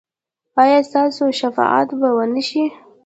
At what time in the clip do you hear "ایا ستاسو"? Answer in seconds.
0.61-1.23